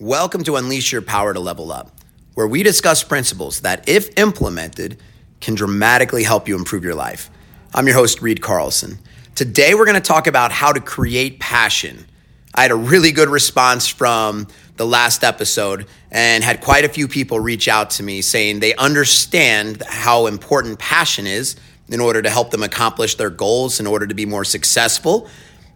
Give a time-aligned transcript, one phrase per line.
[0.00, 1.90] Welcome to Unleash Your Power to Level Up,
[2.34, 4.96] where we discuss principles that, if implemented,
[5.40, 7.28] can dramatically help you improve your life.
[7.74, 9.00] I'm your host, Reed Carlson.
[9.34, 12.06] Today, we're going to talk about how to create passion.
[12.54, 17.08] I had a really good response from the last episode and had quite a few
[17.08, 21.56] people reach out to me saying they understand how important passion is
[21.88, 25.28] in order to help them accomplish their goals, in order to be more successful.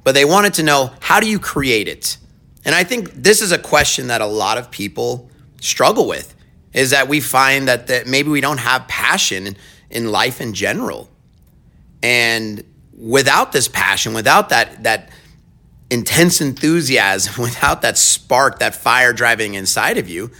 [0.04, 2.18] But they wanted to know how do you create it?
[2.64, 6.34] And I think this is a question that a lot of people struggle with
[6.72, 9.56] is that we find that, that maybe we don't have passion
[9.90, 11.10] in life in general.
[12.02, 12.64] And
[12.96, 15.10] without this passion, without that that
[15.90, 20.30] intense enthusiasm, without that spark, that fire driving inside of you,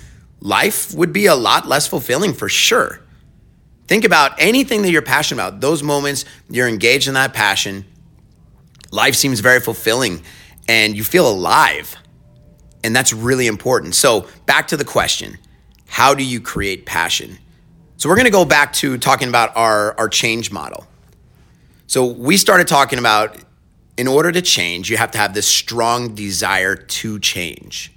[0.41, 3.01] life would be a lot less fulfilling for sure.
[3.87, 5.61] Think about anything that you're passionate about.
[5.61, 7.85] Those moments you're engaged in that passion,
[8.91, 10.23] life seems very fulfilling
[10.69, 11.97] and you feel alive.
[12.85, 13.95] And that's really important.
[13.95, 15.39] So, back to the question
[15.87, 17.39] how do you create passion?
[17.97, 20.87] So, we're going to go back to talking about our, our change model.
[21.87, 23.37] So, we started talking about
[23.97, 27.93] in order to change, you have to have this strong desire to change.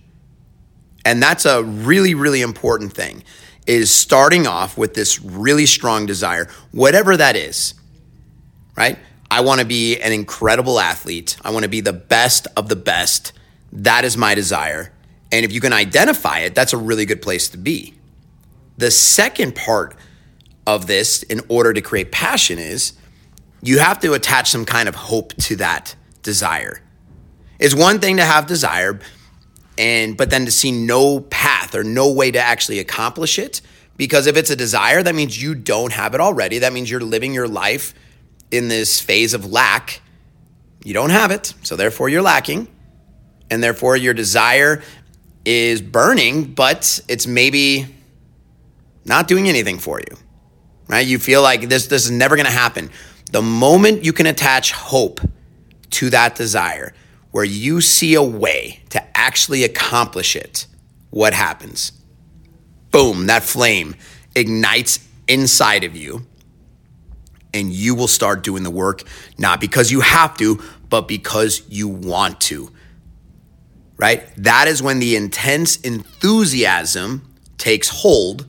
[1.06, 3.24] And that's a really, really important thing
[3.66, 7.74] is starting off with this really strong desire, whatever that is,
[8.76, 9.00] right?
[9.32, 11.38] I want to be an incredible athlete.
[11.44, 13.34] I want to be the best of the best
[13.76, 14.92] that is my desire.
[15.32, 17.94] And if you can identify it, that's a really good place to be.
[18.78, 19.96] The second part
[20.66, 22.94] of this, in order to create passion, is
[23.62, 26.82] you have to attach some kind of hope to that desire.
[27.60, 29.00] It's one thing to have desire,
[29.78, 33.62] and but then to see no path or no way to actually accomplish it.
[33.98, 36.60] Because if it's a desire, that means you don't have it already.
[36.60, 37.94] That means you're living your life
[38.52, 40.02] in this phase of lack.
[40.84, 42.68] You don't have it, so therefore you're lacking
[43.50, 44.82] and therefore your desire
[45.46, 47.88] is burning, but it's maybe
[49.06, 50.18] not doing anything for you.
[50.88, 51.06] Right?
[51.06, 52.90] You feel like this this is never going to happen.
[53.32, 55.20] The moment you can attach hope
[55.92, 56.94] to that desire,
[57.32, 60.68] where you see a way to actually accomplish it,
[61.10, 61.92] what happens?
[62.92, 63.96] Boom, that flame
[64.36, 66.26] ignites inside of you
[67.54, 69.04] and you will start doing the work
[69.38, 72.72] not because you have to, but because you want to
[73.98, 74.24] right?
[74.38, 78.48] That is when the intense enthusiasm takes hold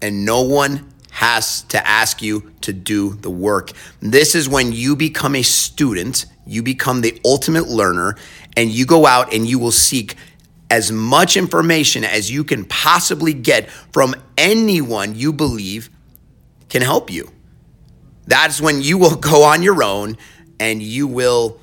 [0.00, 3.72] and no one has to ask you to do the work.
[4.00, 8.16] This is when you become a student, you become the ultimate learner,
[8.56, 10.14] and you go out and you will seek
[10.70, 15.90] as much information as you can possibly get from anyone you believe
[16.68, 17.28] can help you.
[18.26, 20.16] That's when you will go on your own
[20.60, 21.60] and you will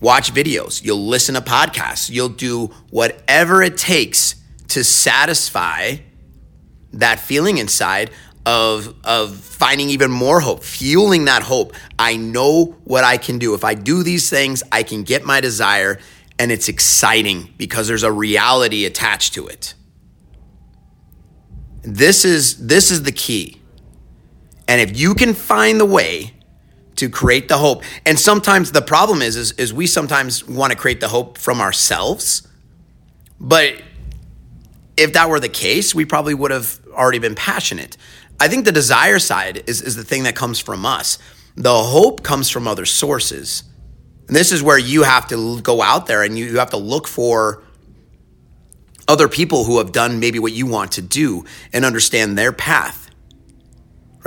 [0.00, 4.36] watch videos, you'll listen to podcasts, you'll do whatever it takes
[4.68, 5.96] to satisfy
[6.92, 8.10] that feeling inside
[8.46, 11.74] of of finding even more hope, fueling that hope.
[11.98, 13.54] I know what I can do.
[13.54, 15.98] If I do these things, I can get my desire
[16.38, 19.74] and it's exciting because there's a reality attached to it.
[21.82, 23.60] This is this is the key.
[24.66, 26.34] And if you can find the way
[26.98, 27.82] to create the hope.
[28.04, 31.60] And sometimes the problem is, is, is we sometimes want to create the hope from
[31.60, 32.46] ourselves.
[33.40, 33.80] But
[34.96, 37.96] if that were the case, we probably would have already been passionate.
[38.40, 41.18] I think the desire side is, is the thing that comes from us.
[41.56, 43.62] The hope comes from other sources.
[44.26, 46.76] And this is where you have to go out there and you, you have to
[46.76, 47.62] look for
[49.08, 53.07] other people who have done maybe what you want to do and understand their path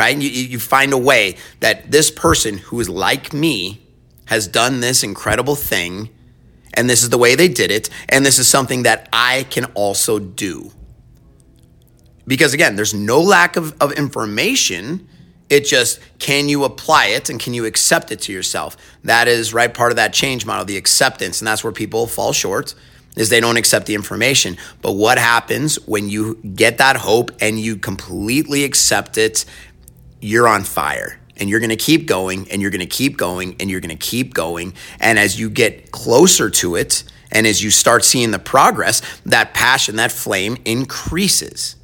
[0.02, 0.16] right?
[0.16, 3.86] And you, you find a way that this person who is like me
[4.26, 6.10] has done this incredible thing,
[6.74, 9.66] and this is the way they did it, and this is something that I can
[9.76, 10.72] also do.
[12.26, 15.08] Because again, there's no lack of, of information.
[15.50, 18.78] It just, can you apply it and can you accept it to yourself?
[19.04, 21.42] That is right part of that change model, the acceptance.
[21.42, 22.74] And that's where people fall short
[23.16, 24.58] is they don't accept the information.
[24.82, 29.46] But what happens when you get that hope and you completely accept it
[30.22, 33.56] you're on fire and you're going to keep going and you're going to keep going
[33.60, 34.74] and you're going to keep going.
[35.00, 39.54] And as you get closer to it and as you start seeing the progress, that
[39.54, 41.76] passion, that flame increases.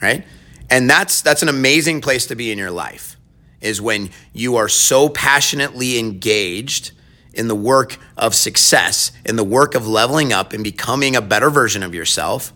[0.00, 0.24] Right?
[0.68, 3.16] And that's that's an amazing place to be in your life
[3.60, 6.90] is when you are so passionately engaged
[7.32, 11.48] in the work of success, in the work of leveling up and becoming a better
[11.48, 12.52] version of yourself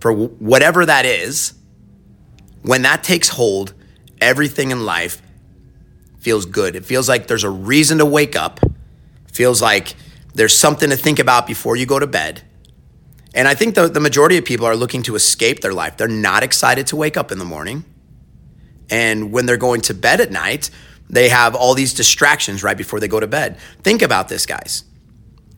[0.00, 1.54] for whatever that is
[2.64, 3.74] when that takes hold,
[4.20, 5.20] everything in life
[6.18, 6.74] feels good.
[6.74, 8.58] It feels like there's a reason to wake up.
[9.30, 9.94] Feels like
[10.32, 12.42] there's something to think about before you go to bed.
[13.34, 15.98] And I think the, the majority of people are looking to escape their life.
[15.98, 17.84] They're not excited to wake up in the morning.
[18.88, 20.70] And when they're going to bed at night,
[21.10, 23.58] they have all these distractions right before they go to bed.
[23.82, 24.84] Think about this, guys.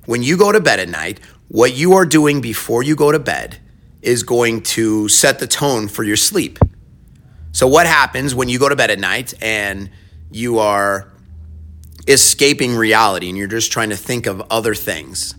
[0.07, 3.21] When you go to bed at night, what you are doing before you go to
[3.21, 3.59] bed
[4.03, 6.59] is going to set the tone for your sleep.
[7.57, 9.89] So, what happens when you go to bed at night and
[10.31, 11.11] you are
[12.07, 15.35] escaping reality and you're just trying to think of other things?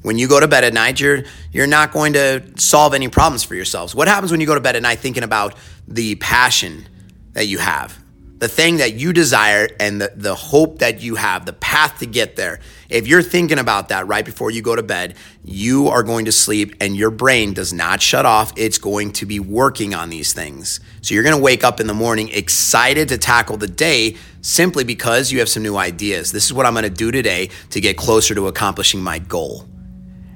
[0.00, 3.44] When you go to bed at night, you're you're not going to solve any problems
[3.44, 3.94] for yourselves.
[3.94, 5.54] What happens when you go to bed at night thinking about
[5.86, 6.88] the passion
[7.34, 7.98] that you have,
[8.38, 12.06] the thing that you desire and the, the hope that you have, the path to
[12.06, 12.60] get there.
[12.90, 16.32] If you're thinking about that right before you go to bed, you are going to
[16.32, 18.52] sleep and your brain does not shut off.
[18.56, 20.80] It's going to be working on these things.
[21.00, 24.84] So you're going to wake up in the morning excited to tackle the day simply
[24.84, 26.30] because you have some new ideas.
[26.30, 29.64] This is what I'm going to do today to get closer to accomplishing my goal.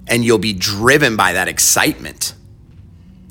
[0.06, 2.34] And you'll be driven by that excitement.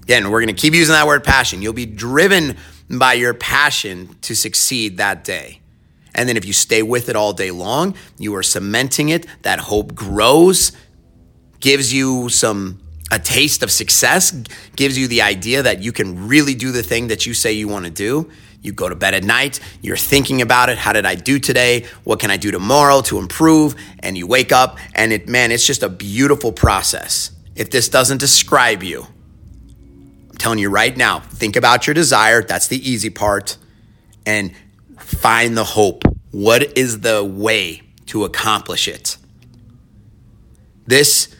[0.04, 1.62] Again, we're going to keep using that word passion.
[1.62, 2.58] You'll be driven
[2.90, 5.62] by your passion to succeed that day.
[6.16, 9.26] And then if you stay with it all day long, you are cementing it.
[9.44, 10.72] That hope grows,
[11.60, 12.82] gives you some
[13.12, 14.32] a taste of success,
[14.76, 17.68] gives you the idea that you can really do the thing that you say you
[17.68, 18.30] want to do.
[18.62, 20.78] You go to bed at night, you're thinking about it.
[20.78, 21.86] How did I do today?
[22.04, 23.76] What can I do tomorrow to improve?
[24.00, 27.32] And you wake up and it man, it's just a beautiful process.
[27.56, 29.08] If this doesn't describe you,
[30.40, 32.42] telling you right now, think about your desire.
[32.42, 33.58] That's the easy part.
[34.26, 34.56] And
[34.98, 36.04] find the hope.
[36.32, 39.18] What is the way to accomplish it?
[40.88, 41.36] This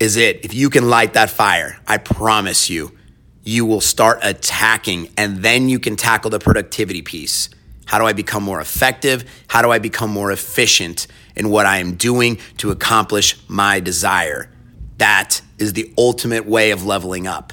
[0.00, 0.44] is it.
[0.44, 2.96] If you can light that fire, I promise you,
[3.44, 7.48] you will start attacking and then you can tackle the productivity piece.
[7.86, 9.24] How do I become more effective?
[9.48, 14.52] How do I become more efficient in what I am doing to accomplish my desire?
[14.98, 17.52] That is the ultimate way of leveling up.